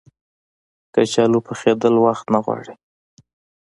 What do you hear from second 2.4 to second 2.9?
غواړي